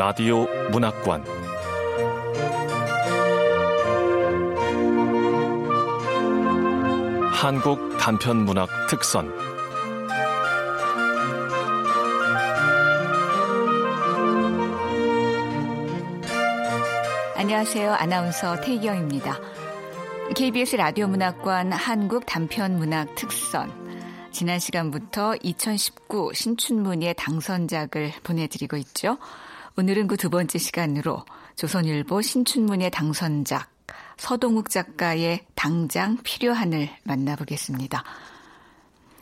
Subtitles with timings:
[0.00, 1.22] 라디오 문학관
[7.34, 9.30] 한국 단편 문학 특선
[17.36, 17.92] 안녕하세요.
[17.92, 19.38] 아나운서 태경입니다.
[20.34, 23.70] KBS 라디오 문학관 한국 단편 문학 특선
[24.32, 29.18] 지난 시간부터 2019 신춘문예 당선작을 보내드리고 있죠.
[29.80, 31.24] 오늘은 그 두 번째 시간으로
[31.56, 33.70] 조선일보 신춘문예 당선작
[34.18, 38.04] 서동욱 작가의 당장 필요한을 만나보겠습니다.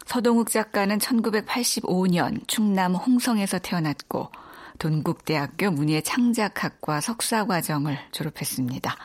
[0.04, 4.32] 서동욱 작가는 1985년 충남 홍성에서 태어났고
[4.80, 8.96] 동국대학교 문예창작학과 석사과정을 졸업했습니다.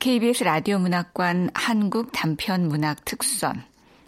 [0.00, 3.64] KBS 라디오 문학관 한국 단편 문학 특선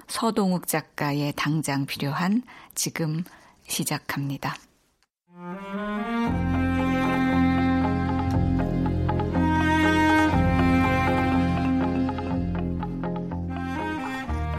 [0.09, 2.43] 서동욱 작가의 당장 필요한
[2.75, 3.23] 지금
[3.69, 4.57] 시작합니다.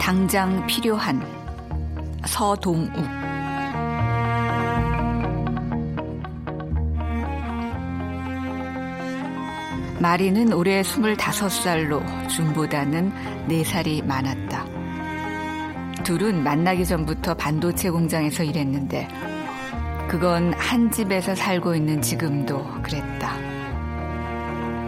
[0.00, 1.20] 당장 필요한
[2.24, 2.90] 서동욱
[10.00, 13.12] 마리는 올해 25살로 준보다는
[13.48, 14.64] 4살이 많았다.
[16.04, 19.37] 둘은 만나기 전부터 반도체 공장에서 일했는데
[20.08, 23.36] 그건 한 집에서 살고 있는 지금도 그랬다.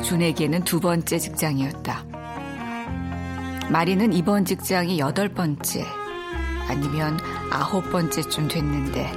[0.02, 2.04] 준에게는 두 번째 직장이었다.
[3.68, 5.84] 마리는 이번 직장이 여덟 번째
[6.68, 7.18] 아니면
[7.50, 9.12] 아홉 번째쯤 됐는데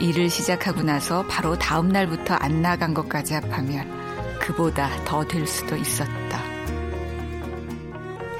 [0.00, 6.40] 일을 시작하고 나서 바로 다음 날부터 안 나간 것까지 합하면 그보다 더 될 수도 있었다.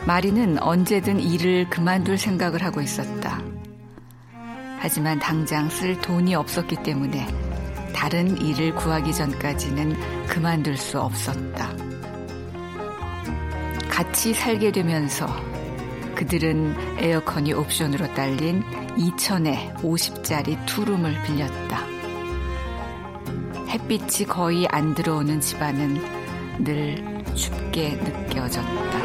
[0.07, 3.42] 마리는 언제든 일을 그만둘 생각을 하고 있었다.
[4.83, 7.25] 하지만 당장 쓸 돈이 없었기 때문에
[7.95, 11.71] 다른 일을 구하기 전까지는 그만둘 수 없었다.
[13.89, 15.29] 같이 살게 되면서
[16.17, 18.65] 그들은 에어컨이 옵션으로 딸린
[18.97, 21.87] 2천에 50짜리 투룸을 빌렸다.
[23.69, 29.02] 햇빛이 거의 안 들어오는 집안은 늘 춥게 느껴졌다.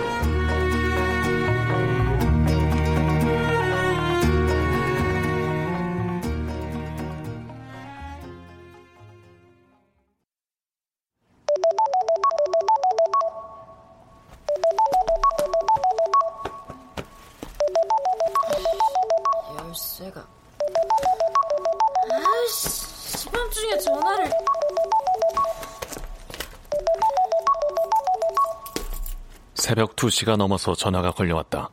[30.07, 31.69] 2시가 넘어서 전화가 걸려왔다.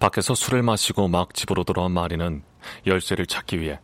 [0.00, 2.42] 밖에서 술을 마시고 막 집으로 돌아온 마리는
[2.86, 3.80] 열쇠를 찾기 위해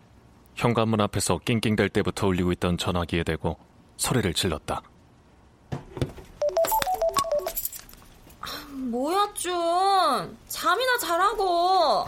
[0.55, 3.59] 현관문 앞에서 낑낑댈 때부터 울리고 있던 전화기에 대고
[3.97, 4.83] 소리를 질렀다.
[8.91, 12.07] 뭐야 준 잠이나 자라고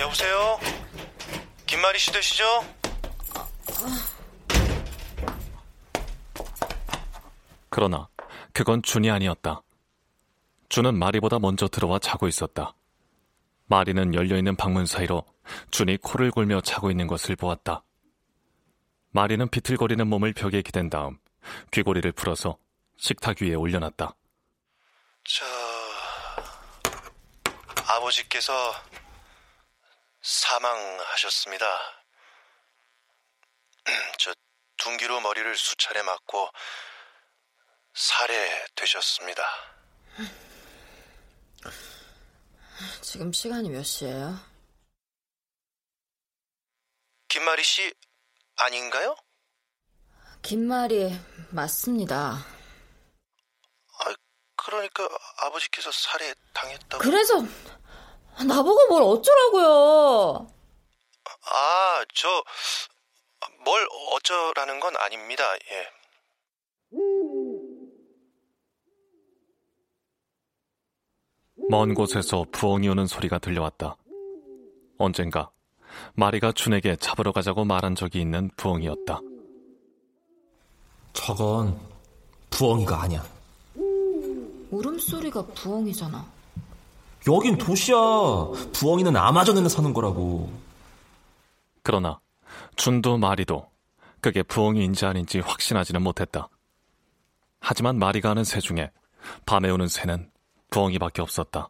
[0.00, 0.58] 여보세요?
[1.66, 2.44] 김마리 씨 되시죠?
[7.68, 8.08] 그러나
[8.52, 9.62] 그건 준이 아니었다.
[10.68, 12.74] 준은 마리보다 먼저 들어와 자고 있었다.
[13.66, 15.24] 마리는 열려있는 방문 사이로
[15.70, 17.82] 준이 코를 골며 자고 있는 것을 보았다.
[19.10, 21.18] 마리는 비틀거리는 몸을 벽에 기댄 다음
[21.72, 22.58] 귀고리를 풀어서
[22.96, 24.14] 식탁 위에 올려놨다.
[25.24, 25.44] 저
[27.88, 28.52] 아버지께서
[30.20, 31.66] 사망하셨습니다.
[34.18, 34.34] 저
[34.76, 36.50] 둔기로 머리를 수차례 맞고
[37.94, 39.42] 살해되셨습니다.
[43.00, 44.38] 지금 시간이 몇 시예요?
[47.28, 47.92] 김마리 씨
[48.56, 49.16] 아닌가요?
[50.42, 51.18] 김말이
[51.50, 52.44] 맞습니다
[53.98, 54.14] 아,
[54.56, 55.08] 그러니까
[55.38, 57.02] 아버지께서 살해 당했다고.
[57.02, 57.42] 그래서
[58.46, 60.52] 나보고 뭘 어쩌라고요
[61.42, 62.44] 아, 저
[63.66, 65.42] 뭘 어쩌라는 건 아닙니다.
[65.70, 65.90] 예.
[71.68, 73.96] 먼 곳에서 부엉이 오는 소리가 들려왔다.
[74.98, 75.50] 언젠가
[76.14, 79.20] 마리가 준에게 잡으러 가자고 말한 적이 있는 부엉이였다.
[81.12, 81.78] 저건
[82.50, 83.24] 부엉이가 아니야.
[84.70, 86.24] 울음소리가 부엉이잖아
[87.28, 87.96] 여긴 도시야.
[88.72, 90.50] 부엉이는 아마존에는 사는 거라고.
[91.82, 92.20] 그러나
[92.76, 93.68] 준도 마리도
[94.20, 96.48] 그게 부엉이인지 아닌지 확신하지는 못했다.
[97.60, 98.90] 하지만 마리가 하는 새 중에
[99.44, 100.30] 밤에 오는 새는
[100.70, 101.68] 부엉이밖에 없었다.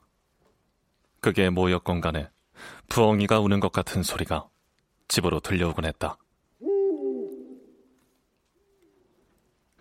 [1.21, 2.29] 그게 뭐였건 간에
[2.89, 4.49] 부엉이가 우는 것 같은 소리가
[5.09, 6.19] 집으로 들려오곤 했다.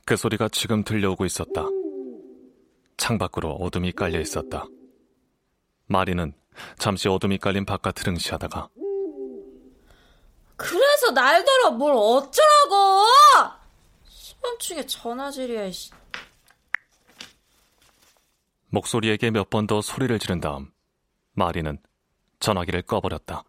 [0.05, 1.65] 그 소리가 지금 들려오고 있었다.
[2.97, 4.65] 창밖으로 어둠이 깔려 있었다.
[5.87, 6.33] 마리는
[6.77, 8.69] 잠시 어둠이 깔린 바깥을 응시하다가
[10.57, 13.05] 그래서 날더러 뭘 어쩌라고!
[14.07, 15.91] 시방축에 전화질이야, 씨.
[18.75, 20.69] 목소리에게 몇 번 더 소리를 지른 다음
[21.33, 21.77] 마리는
[22.41, 23.45] 전화기를 꺼버렸다.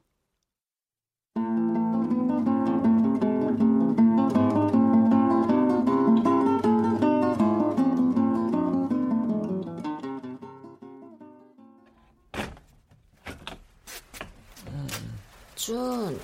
[15.54, 16.20] 준,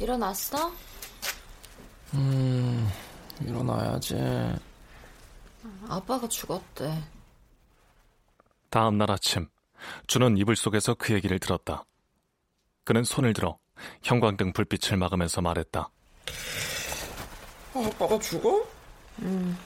[0.00, 0.72] 일어났어?
[2.14, 2.88] 음,
[3.40, 4.16] 일어나야지.
[5.88, 7.15] 아빠가 죽었대.
[8.70, 9.48] 다음 날 아침
[10.06, 11.84] 주는 이불 속에서 그 얘기를 들었다.
[12.84, 13.58] 그는 손을 들어
[14.02, 15.90] 형광등 불빛을 막으면서 말했다.
[17.74, 18.66] 아빠가 죽어?
[19.22, 19.56] 응.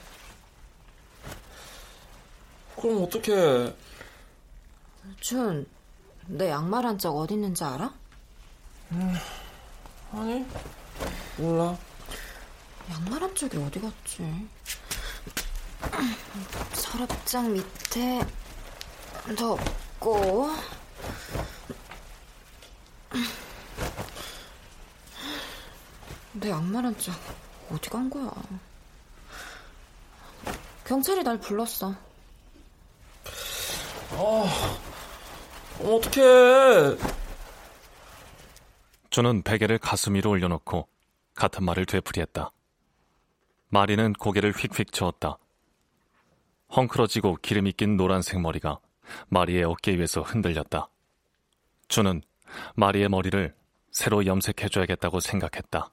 [2.75, 3.73] 그럼 어떡해.
[5.19, 5.65] 준,
[6.27, 7.93] 내 양말 한 짝 어디 있는지 알아?
[10.11, 10.45] 아니,
[11.37, 11.77] 몰라.
[12.89, 14.47] 양말 한 짝이 어디 갔지?
[16.73, 18.19] 서랍장 밑에
[19.37, 20.49] 덮고
[26.33, 27.15] 내 양말 한짝
[27.71, 28.31] 어디 간 거야?
[30.85, 31.95] 경찰이 날 불렀어.
[35.79, 36.97] 어떡해.
[39.09, 40.87] 주는 베개를 가슴 위로 올려놓고
[41.35, 42.51] 같은 말을 되풀이했다.
[43.69, 45.37] 마리는 고개를 휙휙 저었다.
[46.75, 48.79] 헝클어지고 기름이 낀 노란색 머리가
[49.27, 50.89] 마리의 어깨 위에서 흔들렸다.
[51.87, 52.21] 주는
[52.75, 53.55] 마리의 머리를
[53.91, 55.91] 새로 염색해줘야겠다고 생각했다.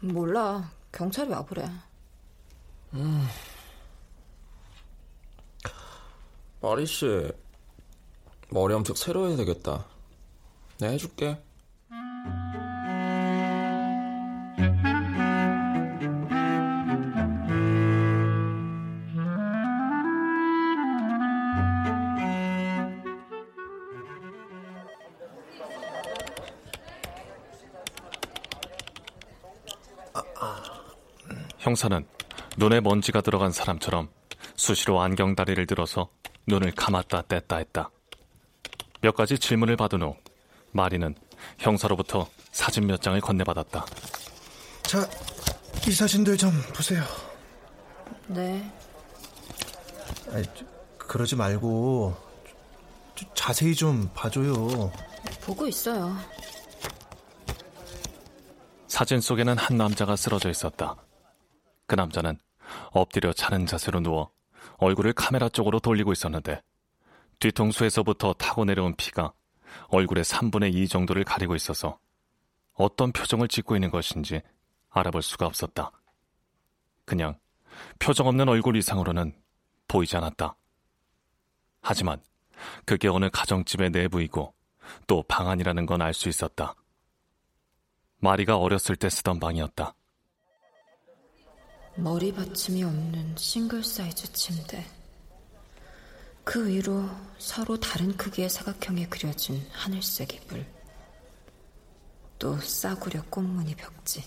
[0.00, 0.70] 몰라.
[0.92, 1.68] 경찰이 와보래.
[6.60, 7.06] 마리 씨,
[8.50, 9.84] 머리 염색 새로 해야 되겠다.
[10.78, 11.42] 내가 해줄게.
[31.68, 32.06] 형사는
[32.56, 34.08] 눈에 먼지가 들어간 사람처럼
[34.56, 36.08] 수시로 안경다리를 들어서
[36.46, 37.90] 눈을 감았다 뗐다 했다.
[39.02, 40.16] 몇 가지 질문을 받은 후
[40.72, 41.14] 마리는
[41.58, 43.84] 형사로부터 사진 몇 장을 건네받았다.
[44.82, 45.06] 자,
[45.86, 47.04] 이 사진들 좀 보세요.
[48.28, 48.72] 네.
[50.32, 50.64] 아니, 저,
[50.96, 52.16] 그러지 말고
[53.14, 54.90] 저, 자세히 좀 봐줘요.
[55.42, 56.16] 보고 있어요.
[58.86, 60.96] 사진 속에는 한 남자가 쓰러져 있었다.
[61.88, 62.38] 그 남자는
[62.92, 64.30] 엎드려 자는 자세로 누워
[64.76, 66.62] 얼굴을 카메라 쪽으로 돌리고 있었는데
[67.40, 69.32] 뒤통수에서부터 타고 내려온 피가
[69.88, 71.98] 얼굴의 3분의 2 정도를 가리고 있어서
[72.74, 74.42] 어떤 표정을 짓고 있는 것인지
[74.90, 75.90] 알아볼 수가 없었다.
[77.04, 77.38] 그냥
[77.98, 79.34] 표정 없는 얼굴 이상으로는
[79.88, 80.56] 보이지 않았다.
[81.80, 82.20] 하지만
[82.84, 84.54] 그게 어느 가정집의 내부이고
[85.06, 86.74] 또 방안이라는 건 알 수 있었다.
[88.18, 89.94] 마리가 어렸을 때 쓰던 방이었다.
[91.98, 94.86] 머리 받침이 없는 싱글 사이즈 침대.
[96.44, 100.64] 그 위로 서로 다른 크기의 사각형에 그려진 하늘색 이불.
[102.38, 104.24] 또 싸구려 꽃무늬 벽지.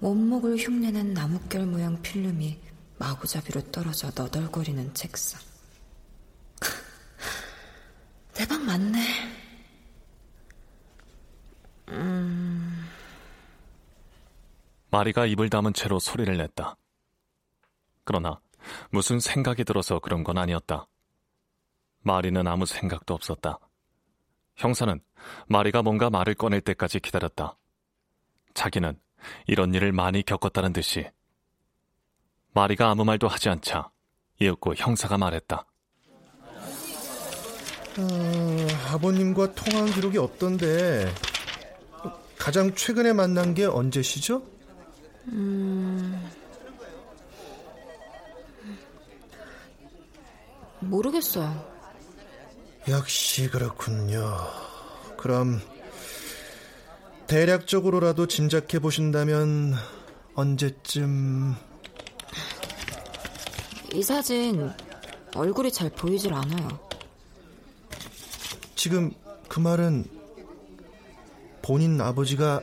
[0.00, 2.58] 원목을 흉내낸 나뭇결 모양 필름이
[2.98, 5.40] 마구잡이로 떨어져 너덜거리는 책상.
[8.34, 9.32] 내 방 맞네.
[14.92, 16.76] 마리가 입을 담은 채로 소리를 냈다.
[18.04, 18.38] 그러나
[18.90, 20.86] 무슨 생각이 들어서 그런 건 아니었다.
[22.02, 23.58] 마리는 아무 생각도 없었다.
[24.56, 25.00] 형사는
[25.46, 27.56] 마리가 뭔가 말을 꺼낼 때까지 기다렸다.
[28.52, 29.00] 자기는
[29.46, 31.08] 이런 일을 많이 겪었다는 듯이.
[32.52, 33.90] 마리가 아무 말도 하지 않자
[34.40, 35.64] 이윽고 형사가 말했다.
[37.98, 41.10] 어, 아버님과 통화한 기록이 없던데
[42.36, 44.52] 가장 최근에 만난 게 언제시죠?
[50.80, 51.72] 모르겠어요.
[52.88, 54.36] 역시 그렇군요.
[55.16, 55.60] 그럼
[57.26, 59.74] 대략적으로라도 짐작해 보신다면
[60.34, 61.54] 언제쯤
[63.94, 64.70] 이 사진
[65.34, 66.68] 얼굴이 잘 보이질 않아요.
[68.74, 69.12] 지금
[69.48, 70.04] 그 말은
[71.62, 72.60] 본인 아버지가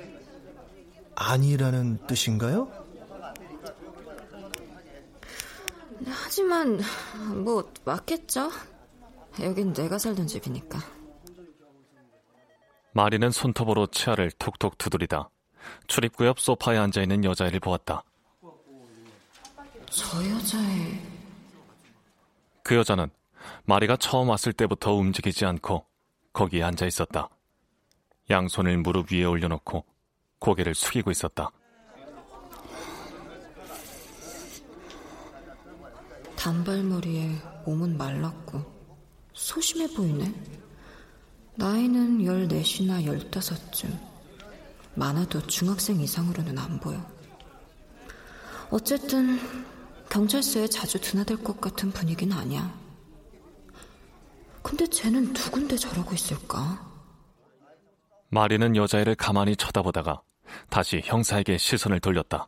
[1.20, 2.72] 아니라는 뜻인가요?
[6.08, 6.80] 하지만
[7.44, 8.50] 뭐 맞겠죠?
[9.42, 10.80] 여긴 내가 살던 집이니까.
[12.94, 15.30] 마리는 손톱으로 치아를 톡톡 두드리다
[15.88, 18.04] 출입구 옆 소파에 앉아 있는 여자애를 보았다.
[19.90, 21.00] 저 여자애...
[22.64, 23.10] 그 여자는
[23.66, 25.86] 마리가 처음 왔을 때부터 움직이지 않고
[26.34, 27.30] 거기에 앉아 있었다.
[28.30, 29.88] 양손을 무릎 위에 올려놓고
[30.39, 31.51] 고개를 숙이고 있었다.
[36.36, 38.63] 단발머리에 몸은 말랐고
[39.34, 40.34] 소심해 보이네.
[41.55, 44.00] 나이는 14이나 15쯤.
[44.96, 47.05] 많아도 중학생 이상으로는 안 보여.
[48.69, 49.39] 어쨌든
[50.10, 52.74] 경찰서에 자주 드나들 것 같은 분위기는 아니야.
[54.62, 56.88] 근데 쟤는 누군데 저러고 있을까?
[58.29, 60.22] 마리는 여자애를 가만히 쳐다보다가
[60.70, 62.48] 다시 형사에게 시선을 돌렸다.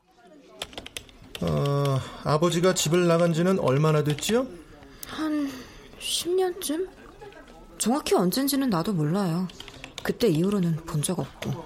[1.41, 4.45] 어, 아버지가 집을 나간 지는 얼마나 됐지요?
[5.07, 5.51] 한
[5.99, 6.87] 10년쯤?
[7.77, 9.47] 정확히 언젠지는 나도 몰라요.
[10.03, 11.65] 그때 이후로는 본 적 없고.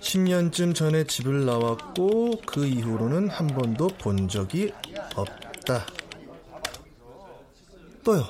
[0.00, 4.72] 10년쯤 전에 집을 나왔고 그 이후로는 한 번도 본 적이
[5.16, 5.86] 없다.
[8.04, 8.24] 또요.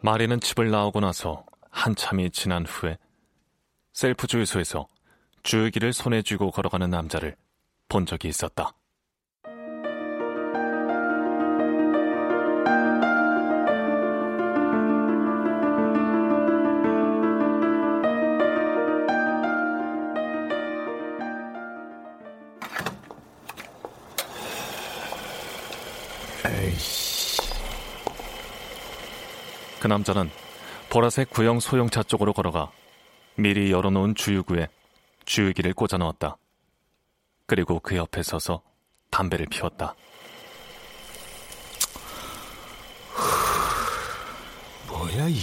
[0.00, 2.96] 마리는 집을 나오고 나서 한참이 지난 후에
[3.92, 4.86] 셀프 주유소에서
[5.44, 7.36] 주유기를 손에 쥐고 걸어가는 남자를
[7.88, 8.72] 본 적이 있었다.
[29.78, 30.30] 그 남자는
[30.88, 32.70] 보라색 구형 소형차 쪽으로 걸어가
[33.36, 34.68] 미리 열어놓은 주유구에
[35.24, 36.36] 주유기를 꽂아 넣었다.
[37.46, 38.62] 그리고 그 옆에 서서
[39.10, 39.94] 담배를 피웠다.
[44.88, 45.38] 뭐야 이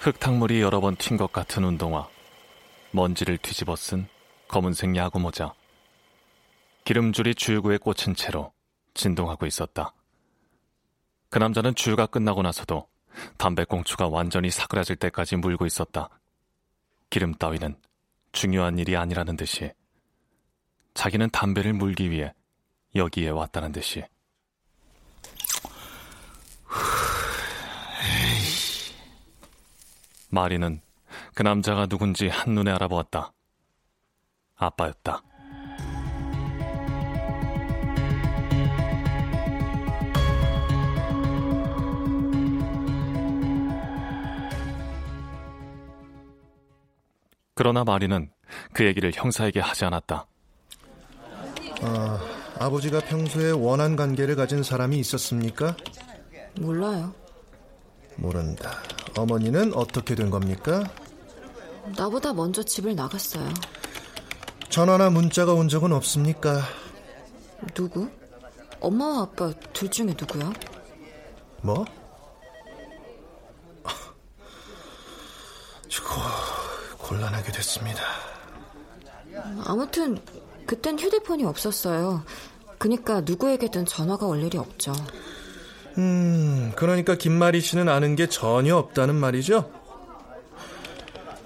[0.00, 2.08] 흙탕물이 여러 번 튄 것 같은 운동화,
[2.90, 4.08] 먼지를 뒤집어 쓴
[4.48, 5.52] 검은색 야구 모자,
[6.84, 8.52] 기름줄이 주유구에 꽂힌 채로
[8.94, 9.92] 진동하고 있었다.
[11.28, 12.88] 그 남자는 주유가 끝나고 나서도
[13.36, 16.08] 담배꽁초가 완전히 사그라질 때까지 물고 있었다.
[17.10, 17.76] 기름 따위는
[18.32, 19.72] 중요한 일이 아니라는 듯이
[20.94, 22.32] 자기는 담배를 물기 위해
[22.94, 24.04] 여기에 왔다는 듯이
[30.28, 30.80] 마리는
[31.34, 33.32] 그 남자가 누군지 한눈에 알아보았다.
[34.56, 35.22] 아빠였다.
[47.60, 48.30] 그러나 마리는
[48.72, 50.26] 그 얘기를 형사에게 하지 않았다.
[51.82, 52.20] 아,
[52.58, 55.76] 아버지가 평소에 원한 관계를 가진 사람이 있었습니까?
[56.58, 57.12] 몰라요.
[58.16, 58.78] 모른다.
[59.14, 60.84] 어머니는 어떻게 된 겁니까?
[61.98, 63.46] 나보다 먼저 집을 나갔어요.
[64.70, 66.62] 전화나 문자가 온 적은 없습니까?
[67.74, 68.08] 누구?
[68.80, 70.50] 엄마와 아빠 둘 중에 누구야?
[71.60, 71.84] 뭐?
[75.88, 76.10] 주고
[77.10, 78.02] 곤란하게 됐습니다.
[79.66, 80.16] 아무튼
[80.64, 82.22] 그땐 휴대폰이 없었어요.
[82.78, 84.92] 그니까 누구에게든 전화가 올 일이 없죠.
[85.98, 89.72] 음, 그러니까 김마리 씨는 아는 게 전혀 없다는 말이죠?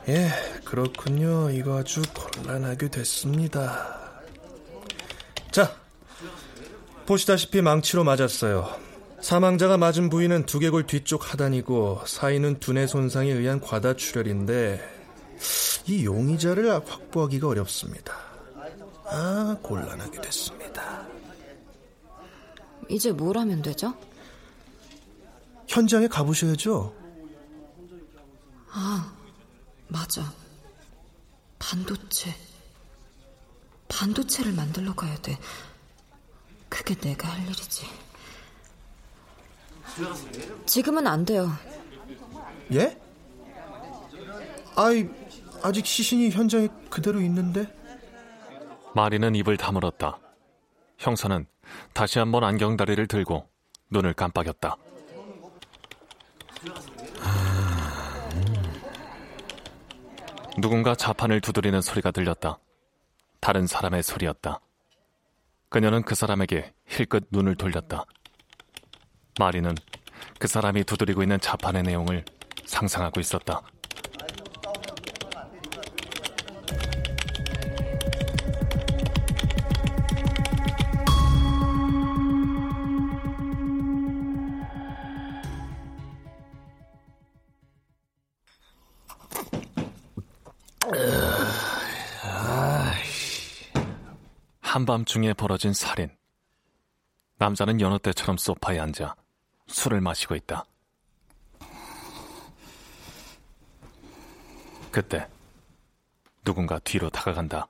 [0.09, 0.29] 예,
[0.65, 1.49] 그렇군요.
[1.51, 4.21] 이거 아주 곤란하게 됐습니다.
[5.51, 5.75] 자,
[7.07, 8.69] 보시다시피 망치로 맞았어요.
[9.23, 14.94] 사망자가 맞은 부위는 두개골 뒤쪽 하단이고 사이는 두뇌 손상에 의한 과다출혈인데
[15.87, 18.15] 이 용의자를 확보하기가 어렵습니다.
[19.07, 21.07] 아, 곤란하게 됐습니다.
[22.89, 23.95] 이제 뭘 하면 되죠?
[25.69, 26.95] 현장에 가보셔야죠.
[28.71, 29.15] 아,
[29.89, 30.33] 맞아.
[31.59, 32.35] 반도체.
[33.89, 35.39] 반도체를 만들러 가야 돼.
[36.69, 37.87] 그게 내가 할 일이지.
[40.67, 41.51] 지금은 안 돼요.
[42.73, 43.01] 예?
[44.75, 45.09] 아이,
[45.65, 47.67] 아직 시신이 현장에 그대로 있는데?
[48.95, 50.19] 마리는 입을 다물었다.
[50.99, 51.47] 형사는
[51.95, 53.49] 다시 한번 안경다리를 들고
[53.89, 54.77] 눈을 깜빡였다.
[60.59, 62.59] 누군가 자판을 두드리는 소리가 들렸다.
[63.41, 64.61] 다른 사람의 소리였다.
[65.71, 68.05] 그녀는 그 사람에게 힐끗 눈을 돌렸다.
[69.41, 69.75] 마리는
[70.39, 72.23] 그 사람이 두드리고 있는 자판의 내용을
[72.67, 73.63] 상상하고 있었다.
[94.61, 96.11] 한밤중에 벌어진 살인.
[97.39, 99.15] 남자는 연어 때처럼 소파에 앉아
[99.67, 100.65] 술을 마시고 있다.
[104.91, 105.29] 그때
[106.45, 107.67] 누군가 뒤로 다가간다.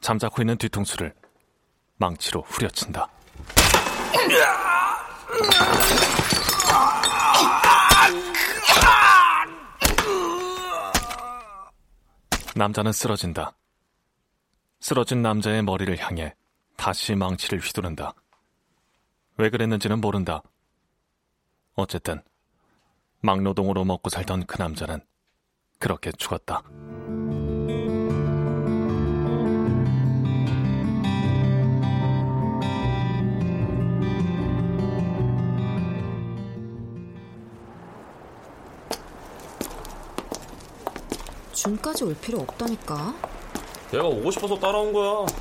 [0.00, 1.14] 잠자코 있는 뒤통수를
[1.96, 3.08] 망치로 후려친다.
[12.54, 13.56] 남자는 쓰러진다.
[14.80, 16.34] 쓰러진 남자의 머리를 향해
[16.76, 18.14] 다시 망치를 휘두른다.
[19.38, 20.42] 왜 그랬는지는 모른다.
[21.74, 22.22] 어쨌든
[23.20, 25.00] 막노동으로 먹고 살던 그 남자는
[25.78, 26.62] 그렇게 죽었다.
[41.62, 43.14] 준까지 올 필요 없다니까.
[43.92, 45.24] 내가 오고 싶어서 따라온 거야.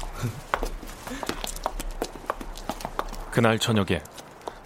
[3.31, 4.03] 그날 저녁에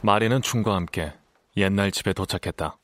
[0.02, 1.14] 마리는 준과 함께
[1.56, 2.78] 옛날 집에 도착했다.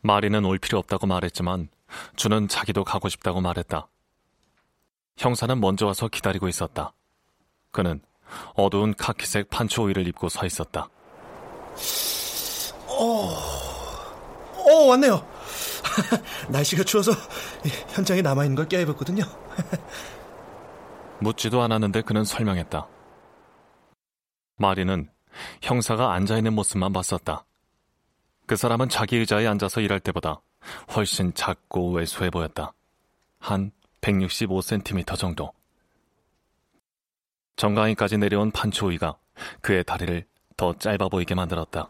[0.00, 1.68] 마리는 올 필요 없다고 말했지만
[2.16, 3.88] 준은 자기도 가고 싶다고 말했다.
[5.18, 6.94] 형사는 먼저 와서 기다리고 있었다.
[7.72, 8.00] 그는
[8.54, 10.88] 어두운 카키색 판초 오일을 입고 서 있었다.
[12.88, 13.36] 어,
[14.56, 15.33] 어 왔네요.
[16.48, 17.12] 날씨가 추워서
[17.88, 19.24] 현장에 남아있는 걸 깨입었거든요.
[21.20, 22.86] 묻지도 않았는데 그는 설명했다.
[24.56, 25.08] 마리는
[25.62, 27.44] 형사가 앉아있는 모습만 봤었다.
[28.46, 30.40] 그 사람은 자기 의자에 앉아서 일할 때보다
[30.94, 32.72] 훨씬 작고 왜소해 보였다.
[33.38, 35.52] 한 165cm 정도.
[37.56, 39.16] 정강이까지 내려온 판초위가
[39.60, 41.88] 그의 다리를 더 짧아 보이게 만들었다.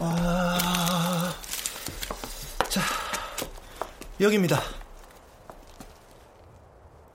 [0.00, 1.34] 아...
[2.68, 2.80] 자,
[4.20, 4.60] 여기입니다.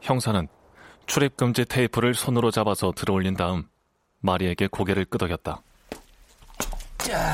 [0.02, 0.48] 형사는
[1.06, 3.68] 출입금지 테이프를 손으로 잡아서 들어올린 다음
[4.20, 5.62] 마리에게 고개를 끄덕였다.
[6.98, 7.34] 자.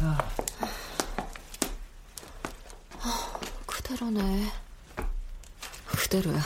[0.00, 0.18] 아.
[3.66, 4.50] 그대로네.
[5.86, 6.40] 그대로야.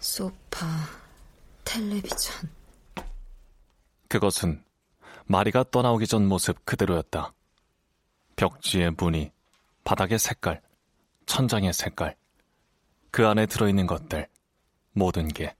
[0.00, 0.66] 소파,
[1.64, 2.50] 텔레비전.
[4.08, 4.64] 그것은
[5.26, 7.32] 마리가 떠나오기 전 모습 그대로였다.
[8.36, 9.32] 벽지의 무늬,
[9.84, 10.62] 바닥의 색깔,
[11.24, 12.16] 천장의 색깔,
[13.10, 14.28] 그 안에 들어있는 것들,
[14.92, 15.56] 모든 게.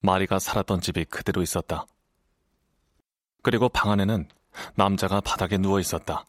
[0.00, 1.86] 마리가 살았던 집이 그대로 있었다.
[3.42, 4.28] 그리고 방 안에는
[4.74, 6.26] 남자가 바닥에 누워 있었다.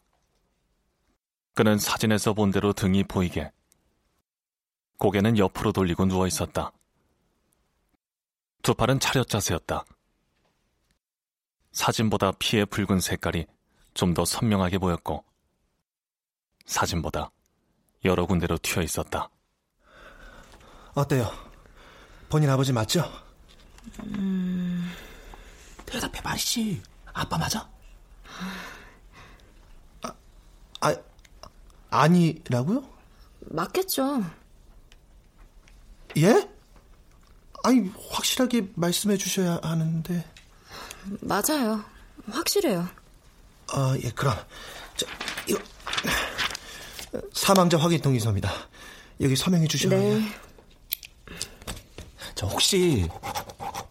[1.54, 3.50] 그는 사진에서 본 대로 등이 보이게
[4.98, 6.72] 고개는 옆으로 돌리고 누워 있었다.
[8.62, 9.84] 두 팔은 차렷 자세였다.
[11.72, 13.46] 사진보다 피의 붉은 색깔이
[13.94, 15.24] 좀 더 선명하게 보였고
[16.66, 17.30] 사진보다
[18.04, 19.30] 여러 군데로 튀어 있었다.
[20.94, 21.30] 어때요?
[22.28, 23.04] 본인 아버지 맞죠?
[24.04, 24.90] 음...
[25.86, 26.82] 대답해 마리씨.
[27.12, 27.68] 아빠 맞아?
[30.02, 30.12] 아,
[30.80, 30.94] 아,
[31.90, 32.82] 아니라고요?
[33.40, 34.22] 맞겠죠.
[36.18, 36.48] 예?
[37.62, 40.24] 아니, 확실하게 말씀해 주셔야 하는데.
[41.20, 41.84] 맞아요.
[42.30, 42.88] 확실해요.
[43.76, 44.36] 아, 예, 그럼.
[44.96, 45.06] 자,
[45.48, 45.60] 이거.
[47.32, 48.50] 사망자 확인 동의서입니다.
[49.20, 50.28] 여기 서명해 주셔야 네.
[52.34, 53.08] 저 혹시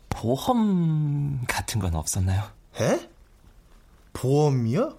[0.09, 2.49] 보험 같은 건 없었나요?
[2.79, 3.09] 에?
[4.13, 4.97] 보험이요?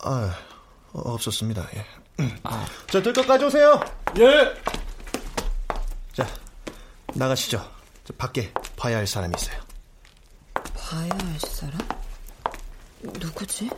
[0.00, 0.36] 아,
[0.92, 1.68] 없었습니다.
[1.76, 1.86] 예.
[2.44, 2.66] 아.
[2.88, 3.80] 자, 들것 가져오세요.
[4.18, 4.54] 예.
[6.12, 6.26] 자,
[7.14, 7.68] 나가시죠.
[8.04, 9.60] 저 밖에 봐야 할 사람이 있어요.
[10.76, 11.93] 봐야 할 사람?
[13.12, 13.70] 누구지?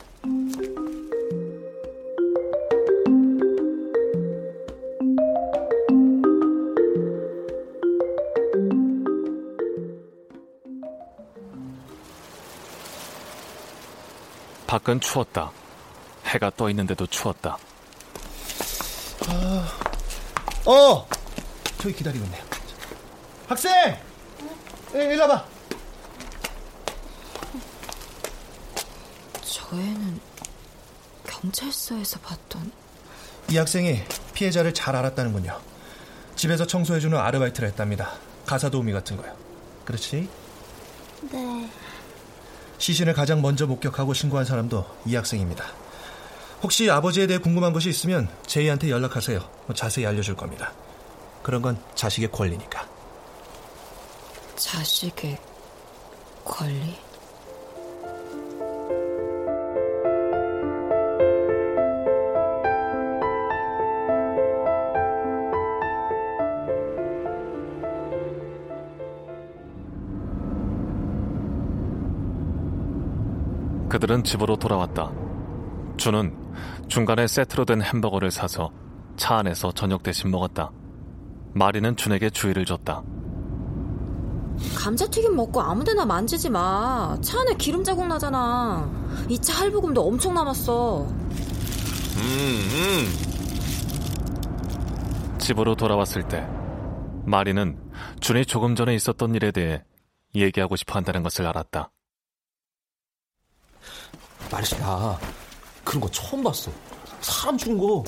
[14.66, 15.52] 밖은 추웠다.
[16.26, 17.56] 해가 떠 있는데도 추웠다.
[19.28, 19.68] 아,
[20.66, 21.08] 어,
[21.78, 22.42] 저기 기다리고 있네요.
[23.48, 23.72] 학생,
[24.94, 25.55] 예, 일로 와봐.
[29.76, 30.18] 저 애는
[31.26, 32.72] 경찰서에서 봤던
[33.50, 35.60] 이 학생이 피해자를 잘 알았다는군요.
[36.34, 38.12] 집에서 청소해주는 아르바이트를 했답니다.
[38.46, 39.36] 가사 도우미 같은 거요.
[39.84, 40.28] 그렇지?
[41.30, 41.70] 네.
[42.78, 45.66] 시신을 가장 먼저 목격하고 신고한 사람도 이 학생입니다.
[46.62, 49.38] 혹시 아버지에 대해 궁금한 것이 있으면 제이한테 연락하세요.
[49.66, 50.72] 뭐 자세히 알려줄 겁니다.
[51.42, 52.88] 그런 건 자식의 권리니까.
[54.56, 55.38] 자식의
[56.46, 57.05] 권리?
[74.16, 75.12] 그들은 집으로 돌아왔다.
[75.96, 76.34] 주는
[76.88, 78.70] 중간에 세트로 된 햄버거를 사서
[79.16, 80.70] 차 안에서 저녁 대신 먹었다.
[81.54, 83.02] 마리는 준에게 주의를 줬다.
[84.74, 87.16] 감자튀김 먹고 아무데나 만지지 마.
[87.20, 88.88] 차 안에 기름 자국 나잖아.
[89.28, 91.02] 이 차 할부금도 엄청 남았어.
[91.02, 91.12] 음,
[92.16, 93.12] 음.
[95.38, 96.46] 집으로 돌아왔을 때
[97.26, 97.78] 마리는
[98.20, 99.82] 준이 조금 전에 있었던 일에 대해
[100.34, 101.90] 얘기하고 싶어 한다는 것을 알았다.
[104.50, 105.18] 말이야, 나
[105.84, 106.70] 그런 거 처음 봤어.
[107.20, 108.04] 사람 죽은 거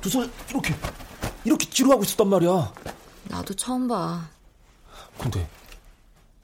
[0.00, 0.74] 두 손 이렇게
[1.44, 2.72] 이렇게 찌르하고 있었단 말이야.
[3.24, 4.28] 나도 처음 봐.
[5.18, 5.48] 근데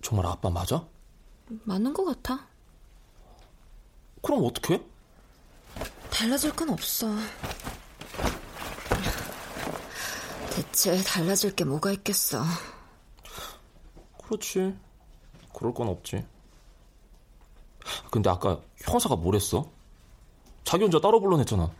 [0.02, 0.84] 정말 아빠 맞아?
[1.64, 2.46] 맞는 것 같아.
[4.22, 4.82] 그럼 어떻게?
[6.10, 7.08] 달라질 건 없어.
[10.50, 12.42] 대체 달라질 게 뭐가 있겠어.
[14.24, 14.74] 그렇지.
[15.54, 16.24] 그럴 건 없지.
[18.10, 19.66] 근데 아까 형사가 뭐랬어?
[20.64, 21.70] 자기 혼자 따로 불러냈잖아.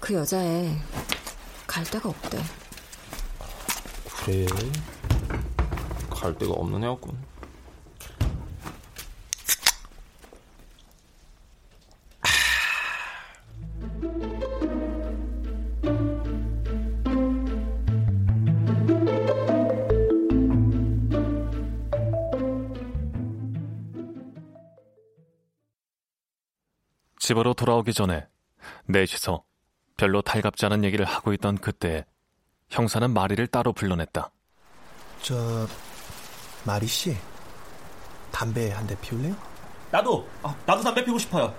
[0.00, 0.76] 그 여자애
[1.66, 2.38] 갈 데가 없대.
[4.24, 4.46] 그래.
[6.10, 7.16] 갈 데가 없는 애였군.
[27.24, 28.26] 집으로 돌아오기 전에
[28.84, 29.42] 넷이서
[29.96, 32.04] 별로 달갑지 않은 얘기를 하고 있던 그때에
[32.68, 34.30] 형사는 마리를 따로 불러냈다.
[35.22, 35.66] 저
[36.64, 37.16] 마리 씨
[38.30, 39.34] 담배 한 대 피울래요?
[39.90, 41.54] 나도 아, 나도 담배 피고 싶어요.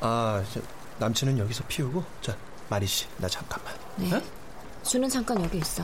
[0.00, 0.58] 아, 저,
[0.98, 2.34] 남친은 여기서 피우고 자
[2.70, 3.74] 마리 씨 나 잠깐만.
[3.96, 4.22] 네.
[4.82, 5.82] 주는 잠깐 여기 있어.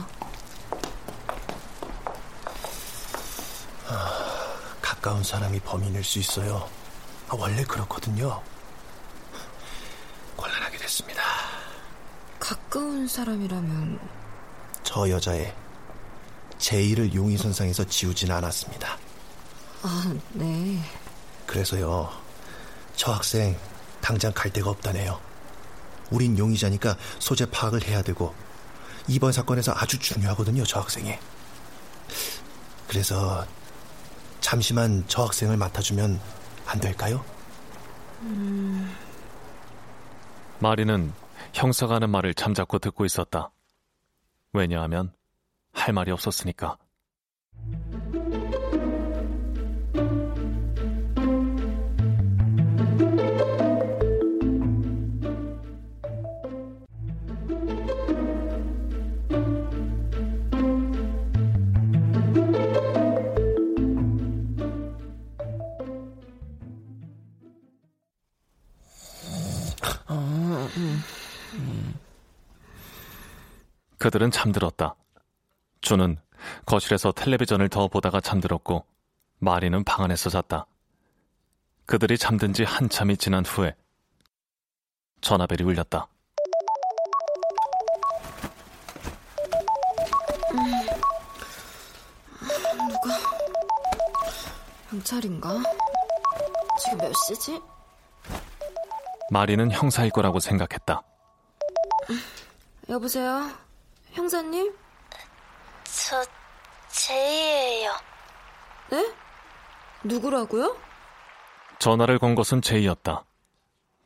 [4.81, 6.67] 가까운 사람이 범인일 수 있어요.
[7.29, 8.41] 아, 원래 그렇거든요.
[10.35, 11.21] 곤란하게 됐습니다.
[12.75, 13.99] 가까운 사람이라면
[14.83, 15.55] 저 여자의
[16.57, 18.97] 제의를 용의선상에서 지우진 않았습니다.
[19.81, 20.81] 아, 네.
[21.45, 22.11] 그래서요,
[22.97, 23.57] 저 학생
[24.01, 25.21] 당장 갈 데가 없다네요.
[26.11, 28.35] 우린 용의자니까 소재 파악을 해야 되고
[29.07, 31.17] 이번 사건에서 아주 중요하거든요, 저 학생이.
[32.89, 33.47] 그래서
[34.41, 36.19] 잠시만 저 학생을 맡아주면
[36.65, 37.23] 안 될까요?
[40.59, 41.24] 마리는
[41.55, 43.51] 형사가 하는 말을 잠자코 듣고 있었다.
[44.51, 45.13] 왜냐하면
[45.71, 46.77] 할 말이 없었으니까.
[74.05, 74.93] 그들은 잠들었다.
[75.81, 76.19] 주는
[76.67, 78.85] 거실에서 텔레비전을 더 보다가 잠들었고
[79.39, 80.67] 마리는 방 안에서 잤다.
[81.87, 83.75] 그들이 잠든 지 한참이 지난 후에
[85.21, 86.07] 전화벨이 울렸다.
[94.91, 95.63] 경찰인가?
[96.79, 97.59] 지금 몇 시지?
[99.31, 101.01] 마리는 형사일 거라고 생각했다.
[102.87, 103.64] 여보세요?
[104.15, 104.73] 형사님?
[105.83, 106.23] 저
[106.89, 107.91] 제이예요.
[108.89, 109.13] 네?
[110.05, 110.77] 누구라고요?
[111.79, 113.25] 전화를 건 것은 제이였다.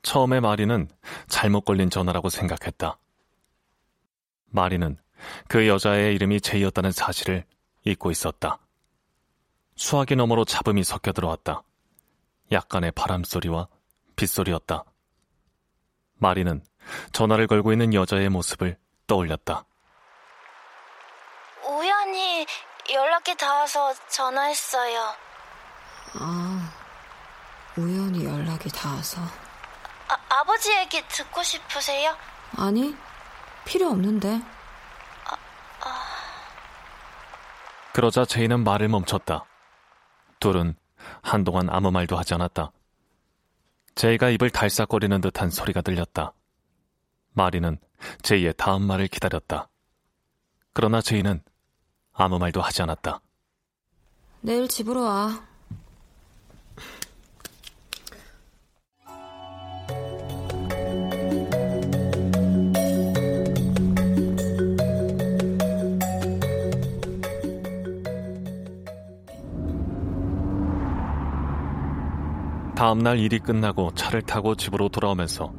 [0.01, 0.89] 처음에 마리는
[1.27, 2.97] 잘못 걸린 전화라고 생각했다.
[4.47, 4.97] 마리는
[5.47, 7.45] 그 여자의 이름이 제이였다는 사실을
[7.85, 8.57] 잊고 있었다.
[9.75, 11.61] 수화기 너머로 잡음이 섞여 들어왔다.
[12.51, 13.67] 약간의 바람소리와
[14.15, 14.85] 빗소리였다.
[16.15, 16.63] 마리는
[17.13, 19.65] 전화를 걸고 있는 여자의 모습을 떠올렸다.
[21.67, 22.45] 우연히
[22.99, 25.15] 연락이 닿아서 전화했어요.
[26.15, 26.73] 아,
[27.77, 29.21] 우연히 연락이 닿아서.
[29.21, 32.13] 아, 아버지 얘기 듣고 싶으세요?
[32.57, 32.93] 아니,
[33.63, 34.41] 필요 없는데.
[37.93, 39.45] 그러자 제이는 말을 멈췄다.
[40.41, 40.75] 둘은
[41.21, 42.71] 한동안 아무 말도 하지 않았다.
[43.95, 46.33] 제이가 입을 달싹거리는 듯한 소리가 들렸다.
[47.31, 47.79] 마리는
[48.23, 49.69] 제이의 다음 말을 기다렸다.
[50.73, 51.41] 그러나 제이는
[52.21, 53.21] 아무 말도 하지 않았다.
[54.41, 55.41] 내일 집으로 와.
[72.75, 75.53] 다음날 일이 끝나고 차를 타고 집으로 돌아오면서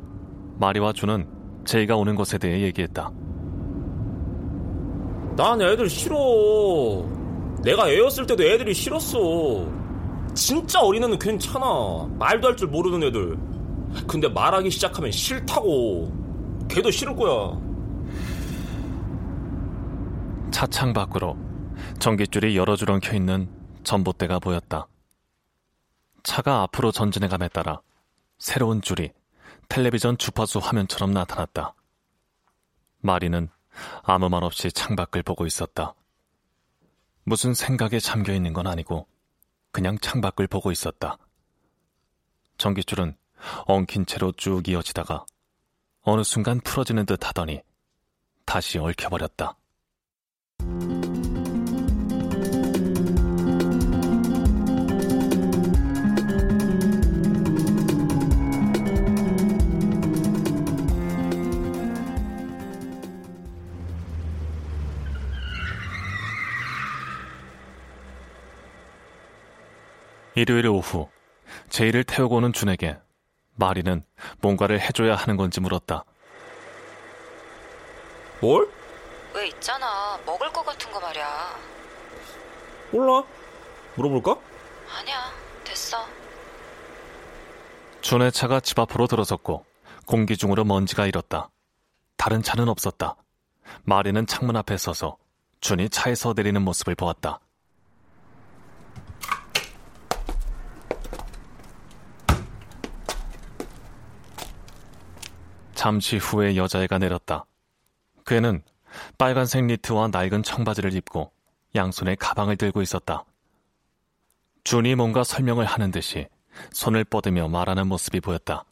[0.59, 3.13] 마리와 준은 제이가 오는 것에 대해 얘기했다.
[5.37, 6.17] 난 애들 싫어.
[7.63, 9.67] 내가 애였을 때도 애들이 싫었어.
[10.35, 12.09] 진짜 어린애는 괜찮아.
[12.19, 13.39] 말도 할 줄 모르는 애들.
[14.07, 16.13] 근데 말하기 시작하면 싫다고.
[16.69, 17.59] 걔도 싫을 거야.
[20.51, 21.37] 차창 밖으로
[21.99, 23.49] 전깃줄이 여러 줄 엉켜 있는
[23.85, 24.87] 전봇대가 보였다.
[26.23, 27.81] 차가 앞으로 전진해감에 따라
[28.39, 29.11] 새로운 줄이
[29.69, 31.75] 텔레비전 주파수 화면처럼 나타났다.
[33.01, 33.49] 마리는
[34.03, 35.95] 아무 말 없이 창밖을 보고 있었다.
[37.25, 39.07] 무슨 생각에 잠겨 있는 건 아니고
[39.73, 41.19] 그냥 창밖을 보고 있었다.
[42.59, 43.17] 전기줄은
[43.67, 45.25] 엉킨 채로 쭉 이어지다가
[46.03, 47.63] 어느 순간 풀어지는 듯 하더니
[48.45, 49.57] 다시 얽혀버렸다.
[70.41, 71.11] 일요일 오후
[71.69, 72.97] 제이를 태우고 오는 준에게
[73.57, 74.03] 마리는
[74.41, 76.05] 뭔가를 해줘야 하는 건지 물었다.
[78.41, 78.67] 뭘?
[79.35, 80.19] 왜 있잖아.
[80.25, 81.59] 먹을 것 같은 거 말이야.
[82.91, 83.23] 몰라.
[83.97, 84.35] 물어볼까?
[84.99, 85.31] 아니야.
[85.63, 85.99] 됐어.
[88.01, 89.67] 준의 차가 집 앞으로 들어섰고
[90.07, 91.51] 공기 중으로 먼지가 일었다.
[92.17, 93.17] 다른 차는 없었다.
[93.83, 95.19] 마리는 창문 앞에 서서
[95.61, 97.41] 준이 차에서 내리는 모습을 보았다.
[105.81, 107.47] 잠시 후에 여자애가 내렸다.
[108.25, 108.63] 그애는
[109.17, 111.33] 빨간색 니트와 낡은 청바지를 입고
[111.75, 113.25] 양손에 가방을 들고 있었다.
[114.65, 116.29] 준이 뭔가 설명을 하는 듯이
[116.73, 118.67] 손을 뻗으며 말하는 모습이 보였다.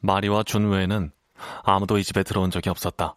[0.00, 1.12] 마리와 준 외에는
[1.62, 3.14] 아무도 이 집에 들어온 적이 없었다.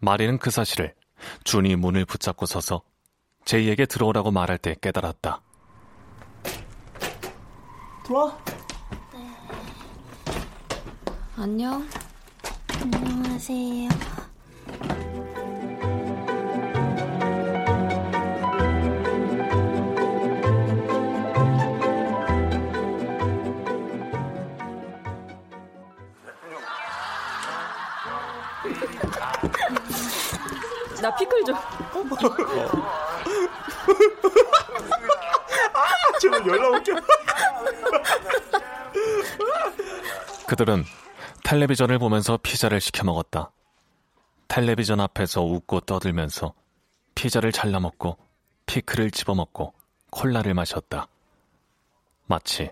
[0.00, 0.96] 마리는 그 사실을
[1.44, 2.82] 준이 문을 붙잡고 서서
[3.44, 5.40] 제이에게 들어오라고 말할 때 깨달았다.
[8.02, 8.36] 들어와.
[11.36, 11.88] 안녕.
[12.82, 13.88] 안녕하세요.
[31.00, 31.56] 나 피클 좀.
[36.20, 36.92] 지금 연락 올게.
[40.46, 40.84] 그들은
[41.56, 43.50] 텔레비전을 보면서 피자를 시켜 먹었다.
[44.48, 46.54] 텔레비전 앞에서 웃고 떠들면서
[47.14, 48.16] 피자를 잘라 먹고
[48.64, 49.74] 피클을 집어 먹고
[50.10, 51.08] 콜라를 마셨다.
[52.24, 52.70] 마치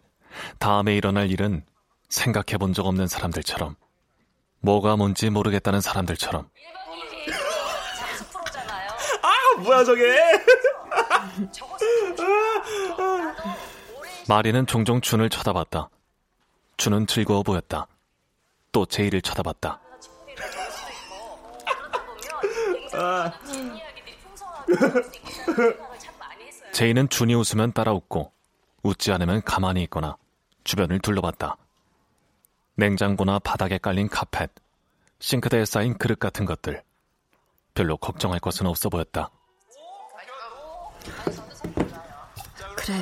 [0.58, 1.62] 다음에 일어날 일은
[2.08, 3.76] 생각해 본 적 없는 사람들처럼
[4.60, 6.48] 뭐가 뭔지 모르겠다는 사람들처럼
[9.22, 10.16] 아, 뭐야, 저게.
[14.26, 15.90] 마리는 종종 준을 쳐다봤다.
[16.78, 17.86] 준은 즐거워 보였다.
[18.72, 19.80] 또 제이를 쳐다봤다.
[26.72, 28.32] 제이는 준이 웃으면 따라 웃고
[28.82, 30.16] 웃지 않으면 가만히 있거나
[30.64, 31.56] 주변을 둘러봤다.
[32.76, 34.50] 냉장고나 바닥에 깔린 카펫,
[35.18, 36.82] 싱크대에 쌓인 그릇 같은 것들.
[37.74, 39.30] 별로 걱정할 것은 없어 보였다.
[42.76, 42.94] 그래.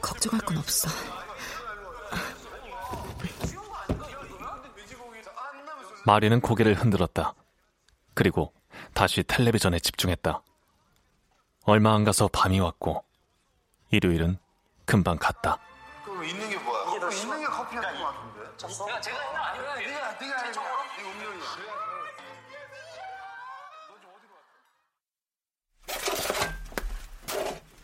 [0.00, 0.88] 걱정할 건 없어.
[6.06, 7.34] 마리는 고개를 흔들었다.
[8.14, 8.52] 그리고
[8.94, 10.40] 다시 텔레비전에 집중했다.
[11.64, 13.04] 얼마 안 가서 밤이 왔고
[13.90, 14.38] 일요일은
[14.84, 15.58] 금방 갔다.
[16.04, 16.90] 그 있는 게 뭐야?
[16.90, 18.86] 이게 더 있는 게 커피 같은 거 같은데?
[18.86, 19.18] 내가 제가.
[19.58, 20.50] 네가 네가.
[20.52, 21.44] 네 운명이야.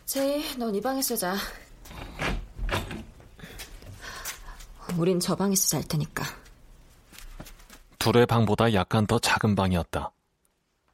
[0.05, 1.35] 제이, 넌 이 방에서 자.
[4.97, 6.23] 우린 저 방에서 잘 테니까.
[8.03, 10.11] 둘의 방보다 약간 더 작은 방이었다.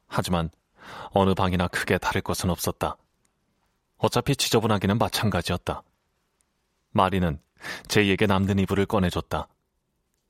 [0.06, 0.48] 하지만
[1.10, 2.96] 어느 방이나 크게 다를 것은 없었다.
[3.96, 5.82] 어차피 지저분하기는 마찬가지였다.
[6.92, 7.40] 마리는
[7.88, 9.48] 제이에게 남는 이불을 꺼내줬다.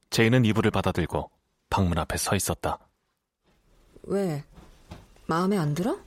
[0.09, 1.31] 제이는 이불을 받아들고
[1.69, 2.79] 방문 앞에 서 있었다.
[4.05, 4.43] 왜?
[5.27, 5.99] 마음에 안 들어?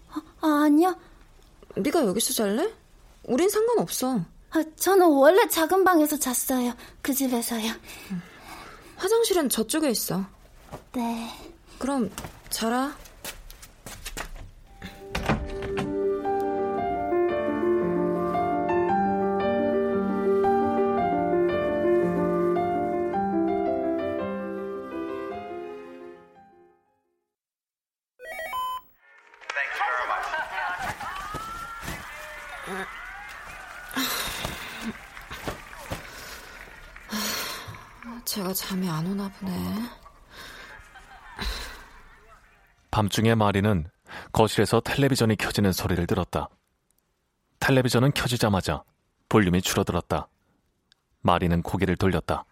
[0.41, 0.97] 아, 아니요.
[1.75, 2.73] 네가 여기서 잘래?
[3.25, 4.21] 우린 상관없어.
[4.49, 6.73] 아, 저는 원래 작은 방에서 잤어요.
[7.03, 7.73] 그 집에서요.
[8.97, 10.25] 화장실은 저쪽에 있어.
[10.93, 11.29] 네.
[11.79, 12.09] 그럼
[12.49, 12.95] 자라.
[38.05, 40.02] 아, 제가 잠이 안 오나 보네.
[42.93, 43.89] 밤중에 마리는
[44.34, 46.47] 거실에서 텔레비전이 켜지는 소리를 들었다.
[47.60, 48.84] 텔레비전은 켜지자마자
[49.29, 50.27] 볼륨이 줄어들었다.
[51.21, 52.45] 마리는 고개를 돌렸다.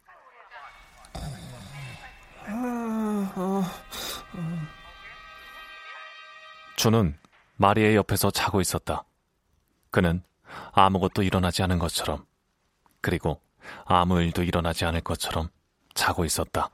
[6.75, 7.15] 주는
[7.57, 9.03] 마리의 옆에서 자고 있었다.
[9.91, 10.23] 그는
[10.71, 12.25] 아무것도 일어나지 않은 것처럼,
[12.99, 13.39] 그리고
[13.85, 15.49] 아무 일도 일어나지 않을 것처럼
[15.93, 16.71] 자고 있었다.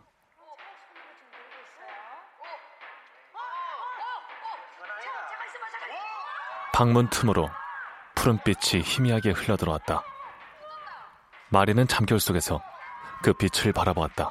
[6.77, 7.49] 방문 틈으로
[8.13, 10.03] 푸른빛이 희미하게 흘러들어왔다.
[11.49, 12.61] 마리는 잠결 속에서
[13.23, 14.29] 그 빛을 바라보았다.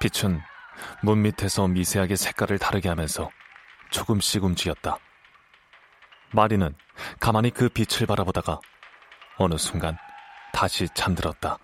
[0.00, 0.42] 빛은
[1.04, 3.30] 문 밑에서 미세하게 색깔을 다르게 하면서
[3.90, 4.98] 조금씩 움직였다.
[6.32, 6.74] 마리는
[7.20, 8.58] 가만히 그 빛을 바라보다가
[9.36, 9.96] 어느 순간
[10.52, 11.58] 다시 잠들었다.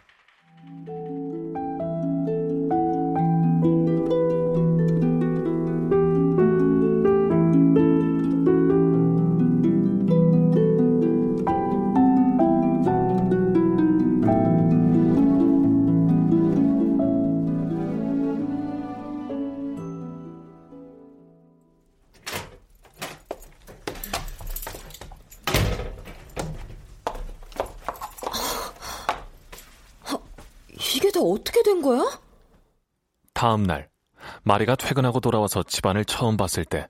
[34.50, 36.88] 마리가 퇴근하고 돌아와서 집안을 처음 봤을 때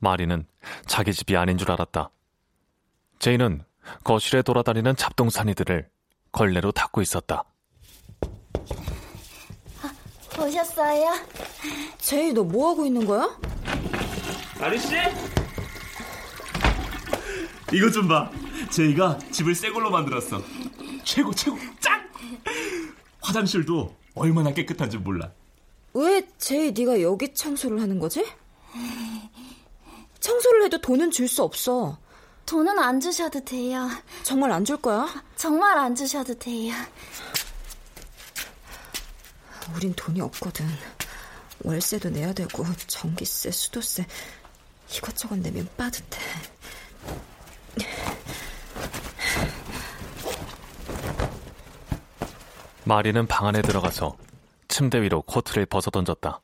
[0.00, 0.44] 마리는
[0.86, 2.10] 자기 집이 아닌 줄 알았다.
[3.20, 3.62] 제이는
[4.02, 5.88] 거실에 돌아다니는 잡동사니들을
[6.32, 7.44] 걸레로 닦고 있었다.
[9.82, 11.14] 아, 오셨어요?
[11.98, 13.38] 제이 너 뭐 하고 있는 거야?
[14.58, 14.96] 마리 씨?
[17.72, 18.28] 이것 좀 봐.
[18.72, 20.42] 제이가 집을 새 걸로 만들었어.
[21.04, 22.02] 최고 최고 짱!
[23.20, 25.30] 화장실도 얼마나 깨끗한지 몰라.
[25.94, 28.24] 왜 제이 네가 여기 청소를 하는 거지?
[30.20, 31.98] 청소를 해도 돈은 줄 수 없어.
[32.46, 33.88] 돈은 안 주셔도 돼요.
[34.22, 35.06] 정말 안 줄 거야?
[35.36, 36.74] 정말 안 주셔도 돼요.
[39.74, 40.66] 우린 돈이 없거든.
[41.62, 44.06] 월세도 내야 되고 전기세, 수도세
[44.90, 46.20] 이것저것 내면 빠듯해.
[52.84, 54.16] 마리는 방 안에 들어가서
[54.74, 56.40] 침대 위로 코트를 벗어 던졌다.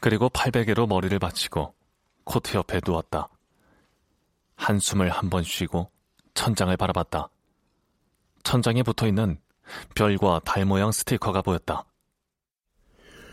[0.00, 1.74] 그리고 팔베개로 머리를 받치고
[2.24, 3.28] 코트 옆에 누웠다.
[4.56, 5.90] 한숨을 한 번 쉬고
[6.32, 7.28] 천장을 바라봤다.
[8.44, 9.38] 천장에 붙어 있는
[9.94, 11.84] 별과 달 모양 스티커가 보였다.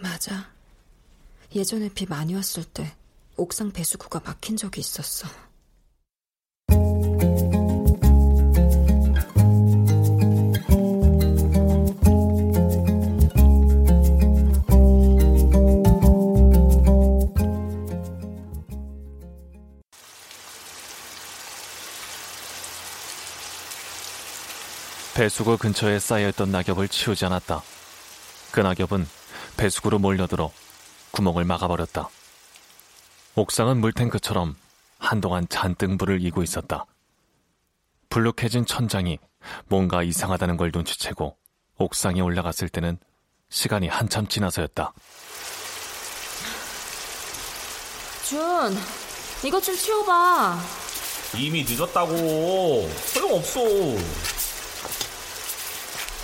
[0.01, 0.51] 맞아.
[1.55, 2.93] 예전에 비 많이 왔을 때
[3.37, 5.25] 옥상 배수구가 막힌 적이 있었어.
[25.15, 27.63] 배수구 근처에 쌓여있던 낙엽을 치우지 않았다.
[28.51, 29.07] 그 낙엽은
[29.55, 30.51] 배수구로 몰려들어
[31.11, 32.09] 구멍을 막아버렸다.
[33.35, 34.57] 옥상은 물탱크처럼
[34.99, 36.85] 한동안 잔뜩 물을 이고 있었다.
[38.09, 39.17] 불룩해진 천장이
[39.67, 41.37] 뭔가 이상하다는 걸 눈치채고
[41.77, 42.97] 옥상에 올라갔을 때는
[43.49, 44.93] 시간이 한참 지나서였다.
[48.25, 48.37] 준,
[49.45, 50.59] 이것 좀 치워봐.
[51.37, 52.89] 이미 늦었다고.
[53.05, 54.44] 소용없어.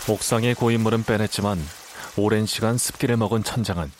[0.09, 1.59] 옥상의 고인물은 빼냈지만
[2.17, 3.91] 오랜 시간 습기를 먹은 천장은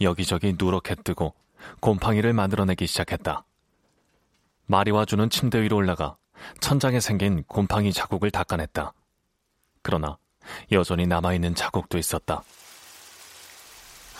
[0.00, 1.34] 여기저기 누렇게 뜨고
[1.80, 3.44] 곰팡이를 만들어내기 시작했다.
[4.66, 6.16] 마리와 주는 침대 위로 올라가
[6.60, 8.92] 천장에 생긴 곰팡이 자국을 닦아냈다.
[9.82, 10.18] 그러나
[10.72, 12.42] 여전히 남아있는 자국도 있었다.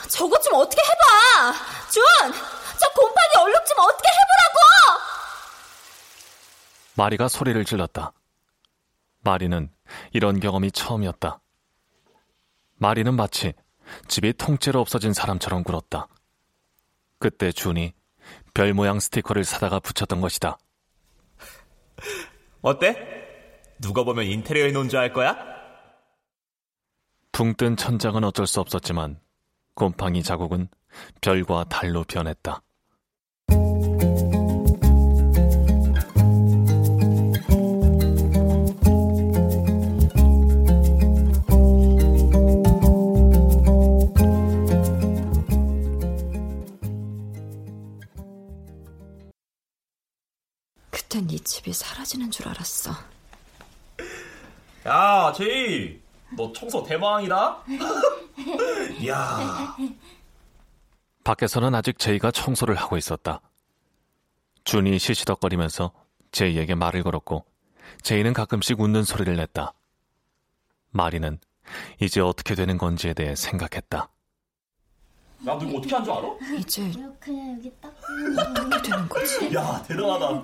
[0.08, 1.52] 저것 좀 어떻게 해봐!
[1.90, 2.02] 준!
[2.32, 4.56] 저 곰팡이 얼룩 좀 어떻게 해보라고!
[6.94, 8.12] 마리가 소리를 질렀다.
[9.20, 9.70] 마리는
[10.12, 11.40] 이런 경험이 처음이었다.
[12.76, 13.54] 마리는 마치
[14.08, 16.08] 집이 통째로 없어진 사람처럼 굴었다.
[17.18, 17.92] 그때 준이
[18.54, 20.58] 별 모양 스티커를 사다가 붙였던 것이다.
[22.62, 22.96] 어때?
[23.80, 25.36] 누가 보면 인테리어 해놓은 줄 알 거야?
[27.32, 29.20] 붕 뜬 천장은 어쩔 수 없었지만
[29.74, 30.68] 곰팡이 자국은
[31.20, 32.62] 별과 달로 변했다.
[51.46, 52.92] 집이 사라지는 줄 알았어.
[54.86, 55.98] 야, 제이.
[56.36, 57.64] 너 청소 대망이다?
[59.00, 59.76] 이야.
[61.24, 63.40] 밖에서는 아직 제이가 청소를 하고 있었다.
[64.64, 65.92] 준이 시시덕거리면서
[66.32, 67.44] 제이에게 말을 걸었고
[68.02, 69.72] 제이는 가끔씩 웃는 소리를 냈다.
[70.90, 71.38] 마리는
[72.00, 74.08] 이제 어떻게 되는 건지에 대해 생각했다.
[75.46, 76.28] 나도 이거 어떻게 한 줄 알아?
[76.58, 76.82] 이제
[77.20, 77.94] 그냥 여기 딱.
[78.66, 79.54] 어떻게 되는 거지?
[79.54, 80.42] 야, 대단하다.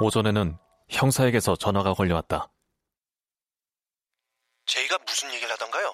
[0.00, 0.56] 오전에는
[0.88, 2.50] 형사에게서 전화가 걸려왔다.
[4.66, 5.92] 제이가 무슨 얘기를 하던가요?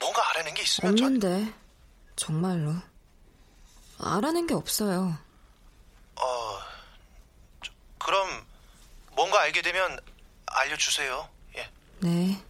[0.00, 1.06] 뭔가 알아낸 게 있으면 전...
[1.06, 1.52] 없는데
[2.16, 2.72] 정말로
[3.98, 5.16] 알아낸 게 없어요.
[6.16, 6.24] 어...
[7.62, 8.46] 저, 그럼
[9.14, 9.98] 뭔가 알게 되면
[10.46, 11.28] 알려주세요.
[11.56, 11.70] 예.
[12.00, 12.42] 네.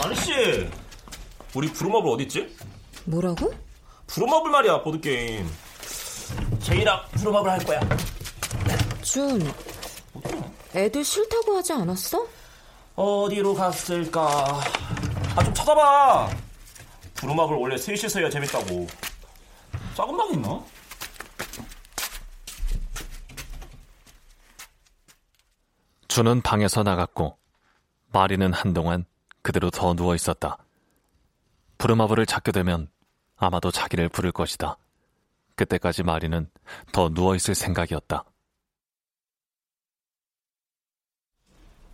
[0.00, 0.68] 아저씨,
[1.54, 2.56] 우리 부루마블 어딨지?
[3.04, 3.54] 뭐라고?
[4.08, 5.48] 부루마블 말이야, 보드 게임.
[6.62, 7.80] 제이랑 부루마블 할 거야.
[9.02, 9.40] 준,
[10.74, 12.26] 애들 싫다고 하지 않았어?
[12.96, 14.60] 어디로 갔을까?
[15.36, 16.28] 아, 좀 찾아봐.
[17.14, 18.86] 부루마블 원래 셋이서 해야 재밌다고.
[19.94, 20.62] 작은 방 있나?
[26.08, 27.38] 준은 방에서 나갔고
[28.12, 29.04] 마리는 한동안
[29.42, 30.58] 그대로 더 누워 있었다.
[31.78, 32.88] 부르마블을 찾게 되면
[33.36, 34.76] 아마도 자기를 부를 것이다.
[35.54, 36.50] 그때까지 마리는
[36.92, 38.24] 더 누워 있을 생각이었다.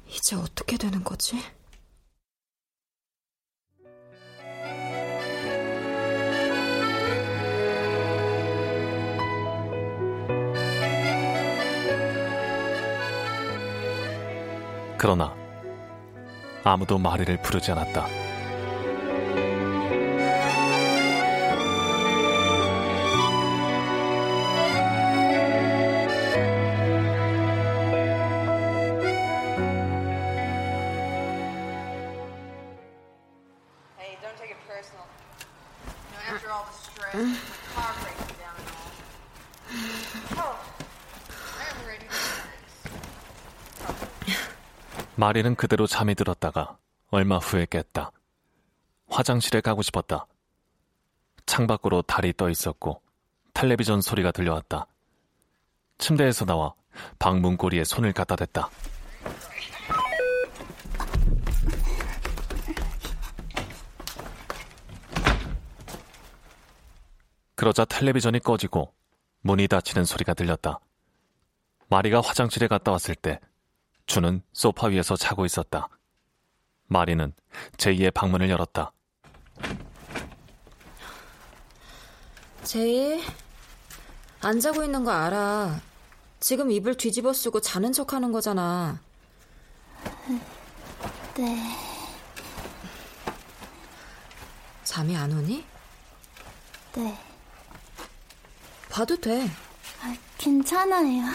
[0.09, 1.37] 이제 어떻게 되는 거지?
[14.99, 15.35] 그러나
[16.65, 18.26] 아무도 마리를 부르지 않았다.
[45.27, 46.79] 마리는 그대로 잠이 들었다가
[47.11, 48.13] 얼마 후에 깼다.
[49.09, 50.29] 화장실에 가고 싶었다.
[51.47, 53.03] 창밖으로 달이 떠 있었고
[53.53, 54.87] 텔레비전 소리가 들려왔다.
[55.99, 56.75] 침대에서 나와
[57.19, 58.71] 방문 고리에 손을 갖다 댔다.
[67.57, 68.95] 그러자 텔레비전이 꺼지고
[69.41, 70.79] 문이 닫히는 소리가 들렸다.
[71.89, 73.41] 마리가 화장실에 갔다 왔을 때
[74.07, 75.89] 주는 소파 위에서 자고 있었다.
[76.87, 77.33] 마리는
[77.77, 78.93] 제이의 방문을 열었다.
[82.63, 83.23] 제이,
[84.41, 85.81] 안 자고 있는 거 알아.
[86.41, 89.01] 지금 입을 뒤집어 쓰고 자는 척 하는 거잖아.
[91.37, 91.77] 네.
[94.85, 95.65] 잠이 안 오니?
[96.95, 97.19] 네.
[98.89, 99.47] 봐도 돼.
[100.03, 101.35] 아, 괜찮아요.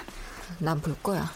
[0.59, 1.32] 난 볼 거야.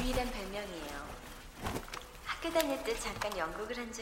[0.00, 1.08] 유일한 별명이에요.
[2.24, 4.01] 학교 다닐 때 잠깐 연극을 한 적이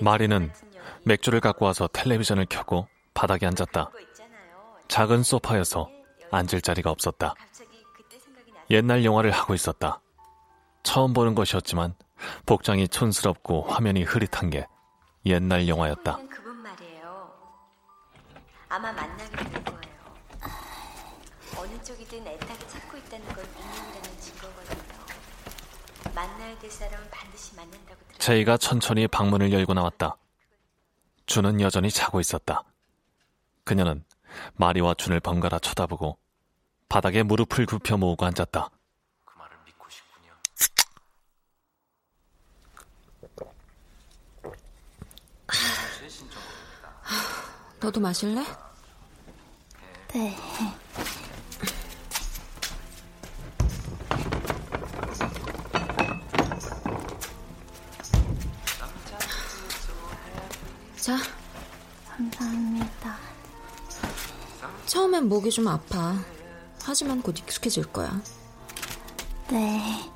[0.00, 3.90] 마리는 연기 맥주를 갖고 와서 텔레비전을 켜고 바닥에 앉았다.
[4.88, 5.88] 작은 소파여서
[6.30, 7.34] 앉을 자리가 없었다.
[8.70, 10.00] 옛날 영화를 하고 있었다.
[10.82, 11.94] 처음 보는 것이었지만
[12.46, 14.66] 복장이 촌스럽고 화면이 흐릿한 게
[15.26, 16.18] 옛날 영화였다.
[18.68, 19.80] 아마 만나게 될 거예요.
[21.56, 24.80] 어느 쪽이든 애타게 찾고 있다는 건 인연이라는 증거거든요.
[24.80, 25.99] 만나야 될 사람은 반드시 만난다고 들었어요.
[28.18, 30.16] 제이가 천천히 방문을 열고 나왔다.
[31.26, 32.64] 준은 여전히 자고 있었다.
[33.64, 34.04] 그녀는
[34.54, 36.18] 마리와 준을 번갈아 쳐다보고
[36.88, 38.68] 바닥에 무릎을 굽혀 모으고 앉았다.
[39.24, 40.32] 그 말을 믿고 싶군요.
[47.80, 48.44] 너도 마실래?
[50.12, 50.36] 네.
[61.10, 61.16] 자.
[62.08, 63.18] 감사합니다.
[64.86, 66.14] 처음엔 목이 좀 아파.
[66.84, 68.22] 하지만 곧 익숙해질 거야.
[69.50, 70.08] 네.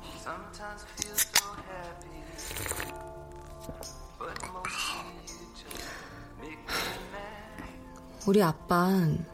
[8.25, 9.25] 우리 아빠는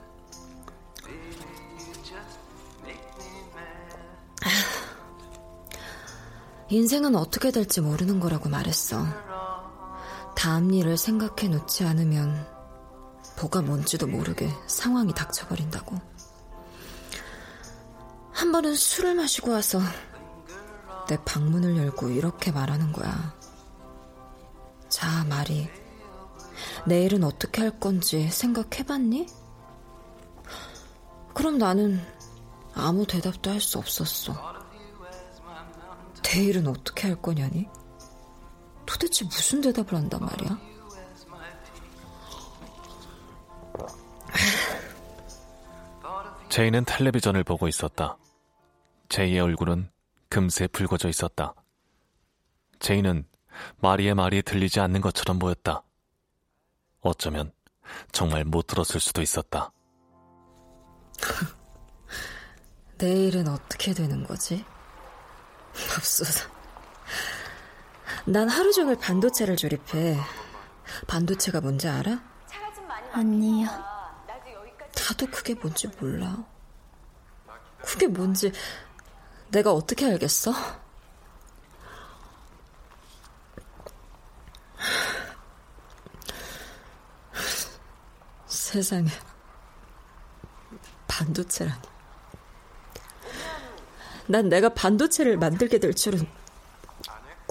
[6.70, 9.31] 인생은 어떻게 될지 모르는 거라고 말했어.
[10.42, 12.48] 다음 일을 생각해 놓지 않으면
[13.40, 15.96] 뭐가 뭔지도 모르게 상황이 닥쳐버린다고.
[18.32, 19.80] 한 번은 술을 마시고 와서
[21.08, 23.36] 내 방문을 열고 이렇게 말하는 거야.
[24.90, 25.70] 자, 말이.
[26.88, 29.28] 내일은 어떻게 할 건지 생각해봤니?
[31.36, 32.04] 그럼 나는
[32.74, 34.34] 아무 대답도 할 수 없었어.
[36.24, 37.70] 내일은 어떻게 할 거냐니?
[38.86, 40.72] 도대체 무슨 대답을 한단 말이야?
[46.50, 48.18] 제이는 텔레비전을 보고 있었다.
[49.08, 49.90] 제이의 얼굴은
[50.30, 51.54] 금세 붉어져 있었다.
[52.80, 53.26] 제이는
[53.78, 55.84] 마리의 말이 들리지 않는 것처럼 보였다.
[57.02, 57.52] 어쩌면
[58.12, 59.72] 정말 못 들었을 수도 있었다.
[62.98, 64.64] 내일은 어떻게 되는 거지?
[65.90, 66.50] 맙소사.
[68.26, 70.18] 난 하루 종일 반도체를 조립해.
[71.08, 72.22] 반도체가 뭔지 알아?
[73.14, 73.68] 아니요.
[74.96, 76.38] 나도 그게 뭔지 몰라.
[77.84, 78.52] 그게 뭔지
[79.50, 80.54] 내가 어떻게 알겠어?
[88.48, 89.10] 세상에
[91.08, 91.82] 반도체라니.
[94.28, 96.26] 난 내가 반도체를 만들게 될 줄은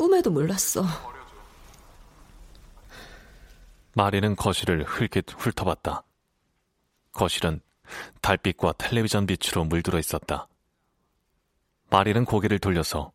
[0.00, 0.82] 꿈에도 몰랐어.
[3.92, 6.04] 마리는 거실을 흘끗 훑어봤다.
[7.12, 7.60] 거실은
[8.22, 10.48] 달빛과 텔레비전 빛으로 물들어 있었다.
[11.90, 13.12] 마리는 고개를 돌려서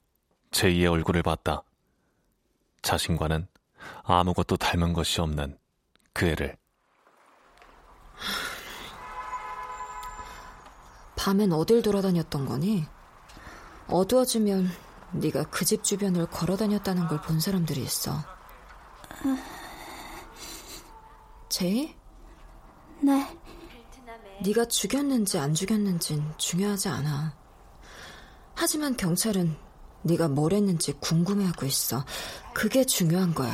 [0.51, 1.63] 제이의 얼굴을 봤다.
[2.83, 3.47] 자신과는
[4.03, 5.57] 아무것도 닮은 것이 없는
[6.13, 6.55] 그 애를.
[11.15, 12.85] 밤엔 어딜 돌아다녔던 거니?
[13.87, 14.84] 어두워지면
[15.19, 18.23] 네가 그 집 주변을 걸어 다녔다는 걸 본 사람들이 있어.
[21.49, 21.95] 제이?
[23.01, 23.37] 네.
[24.43, 27.33] 네가 죽였는지 안 죽였는진 중요하지 않아.
[28.53, 29.55] 하지만 경찰은
[30.03, 32.05] 네가 뭘 했는지 궁금해하고 있어.
[32.53, 33.53] 그게 중요한 거야.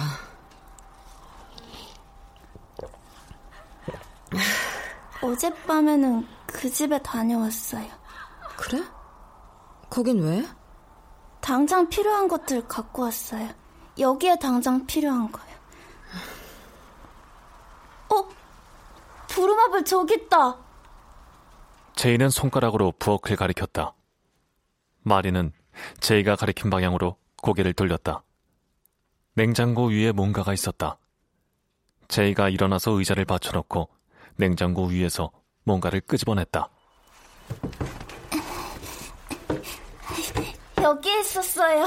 [5.21, 7.87] 어젯밤에는 그 집에 다녀왔어요.
[8.57, 8.83] 그래?
[9.89, 10.45] 거긴 왜?
[11.41, 13.49] 당장 필요한 것들 갖고 왔어요.
[13.99, 15.51] 여기에 당장 필요한 거요.
[18.09, 18.29] 어?
[19.27, 20.57] 부루마블 저기 있다.
[21.95, 23.93] 제이는 손가락으로 부엌을 가리켰다.
[25.03, 25.51] 마리는
[25.99, 28.23] 제이가 가리킨 방향으로 고개를 돌렸다.
[29.33, 30.97] 냉장고 위에 뭔가가 있었다.
[32.07, 33.89] 제이가 일어나서 의자를 받쳐놓고
[34.35, 35.31] 냉장고 위에서
[35.63, 36.69] 뭔가를 끄집어냈다.
[40.81, 41.85] 여기에 있었어요.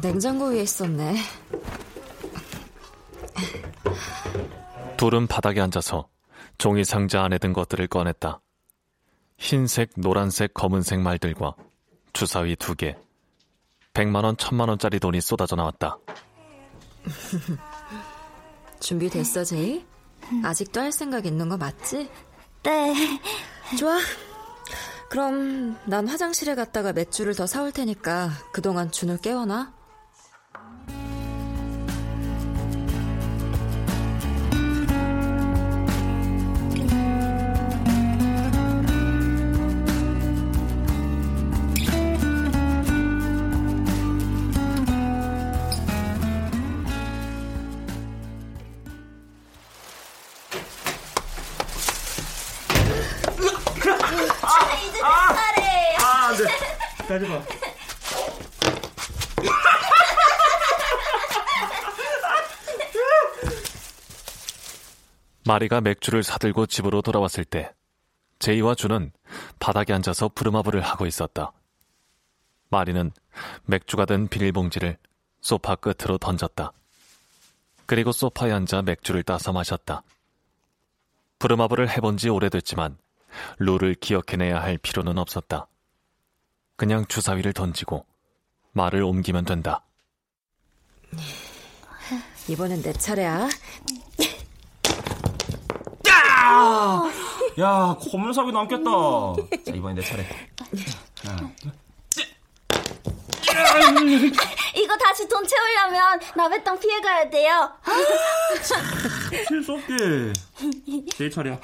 [0.00, 1.16] 냉장고 위에 있었네.
[4.96, 6.08] 둘은 바닥에 앉아서
[6.58, 8.40] 종이 상자 안에 든 것들을 꺼냈다.
[9.38, 11.54] 흰색, 노란색, 검은색 말들과
[12.12, 12.96] 주사위 두 개,
[13.92, 15.98] 백만 원, 천만 원짜리 돈이 쏟아져 나왔다.
[18.80, 19.86] 준비됐어, 제이?
[20.44, 22.10] 아직도 할 생각 있는 거 맞지?
[22.62, 22.94] 네.
[23.78, 23.98] 좋아.
[25.08, 29.77] 그럼 난 화장실에 갔다가 맥주를 더 사올 테니까 그동안 준을 깨워놔.
[65.48, 67.72] 마리가 맥주를 사들고 집으로 돌아왔을 때
[68.38, 69.12] 제이와 준은
[69.58, 71.52] 바닥에 앉아서 부르마블을 하고 있었다.
[72.68, 73.10] 마리는
[73.64, 74.98] 맥주가 든 비닐봉지를
[75.40, 76.70] 소파 끝으로 던졌다.
[77.86, 80.02] 그리고 소파에 앉아 맥주를 따서 마셨다.
[81.38, 82.98] 부르마블을 해본 지 오래됐지만
[83.58, 85.66] 룰을 기억해내야 할 필요는 없었다.
[86.76, 88.04] 그냥 주사위를 던지고
[88.72, 89.82] 말을 옮기면 된다.
[92.50, 93.48] 이번엔 내 차례야.
[96.48, 97.10] 야!
[97.58, 98.90] 야, 검은사이 남겠다.
[99.66, 100.26] 자, 이번엔 내 차례.
[101.24, 101.52] 하나,
[104.74, 107.70] 이거 다시 돈 채우려면 나베땅 피해가야 돼요.
[109.48, 110.32] 실수 없게.
[111.16, 111.60] 제 차례야.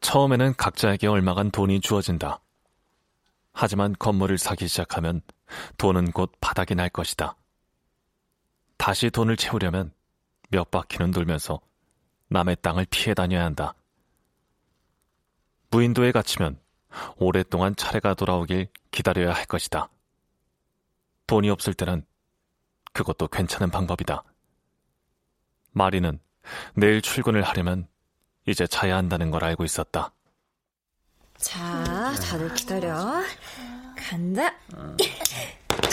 [0.00, 2.40] 처음에는 각자에게 얼마간 돈이 주어진다.
[3.52, 5.22] 하지만 건물을 사기 시작하면
[5.78, 7.36] 돈은 곧 바닥이 날 것이다.
[8.76, 9.92] 다시 돈을 채우려면
[10.50, 11.60] 몇 바퀴는 돌면서
[12.28, 13.74] 남의 땅을 피해 다녀야 한다.
[15.70, 16.60] 무인도에 갇히면
[17.16, 19.88] 오랫동안 차례가 돌아오길 기다려야 할 것이다.
[21.26, 22.04] 돈이 없을 때는
[22.92, 24.24] 그것도 괜찮은 방법이다.
[25.72, 26.18] 마리는
[26.74, 27.86] 내일 출근을 하려면
[28.46, 30.12] 이제 자야 한다는 걸 알고 있었다.
[31.36, 33.22] 자, 다들 기다려.
[33.96, 34.52] 간다.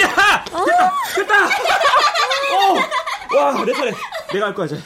[0.03, 0.43] 야!
[0.45, 0.93] 됐다!
[1.15, 1.45] 됐다!
[2.55, 3.37] 어!
[3.37, 3.91] 와, 내 차례.
[4.33, 4.79] 내가 할 거야, 이제.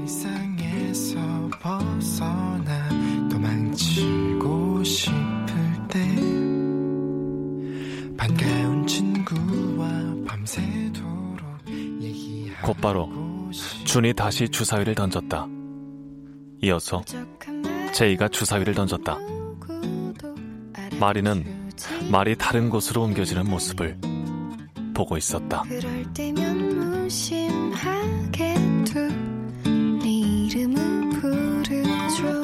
[0.00, 1.18] 일상에서
[1.60, 2.88] 벗어나
[3.30, 5.14] 도망치고 싶을
[5.88, 5.98] 때
[8.16, 9.88] 반가운 친구와
[10.26, 11.68] 밤새도록
[12.00, 13.10] 얘기하고 곧바로
[13.84, 15.46] 준이 다시 주사위를 던졌다.
[16.62, 17.02] 이어서
[17.92, 19.16] 제이가 주사위를 던졌다.
[20.98, 21.55] 마리는
[22.10, 23.98] 말이 다른 곳으로 옮겨지는 모습을
[24.94, 25.62] 보고 있었다.
[25.62, 28.54] 그럴 때면 무심하게
[28.84, 32.42] 두네 이름을 부르죠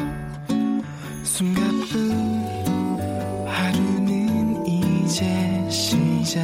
[1.24, 2.10] 숨가쁜
[3.46, 6.42] 하루는 이제 시작